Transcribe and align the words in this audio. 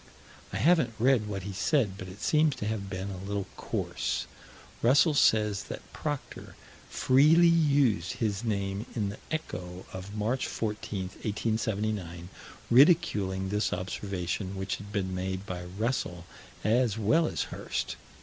I 0.51 0.57
haven't 0.57 0.95
read 0.97 1.27
what 1.27 1.43
he 1.43 1.53
said, 1.53 1.95
but 1.95 2.07
it 2.07 2.23
seems 2.23 2.55
to 2.55 2.65
have 2.65 2.89
been 2.89 3.11
a 3.11 3.23
little 3.23 3.45
coarse. 3.55 4.25
Russell 4.81 5.13
says 5.13 5.65
that 5.65 5.93
Proctor 5.93 6.55
"freely 6.89 7.45
used" 7.47 8.13
his 8.13 8.43
name 8.43 8.87
in 8.95 9.09
the 9.09 9.19
Echo, 9.29 9.85
of 9.93 10.15
March 10.15 10.47
14, 10.47 11.01
1879, 11.09 12.29
ridiculing 12.71 13.49
this 13.49 13.71
observation 13.71 14.55
which 14.55 14.77
had 14.77 14.91
been 14.91 15.13
made 15.13 15.45
by 15.45 15.65
Russell 15.65 16.25
as 16.63 16.97
well 16.97 17.27
as 17.27 17.43
Hirst. 17.53 17.95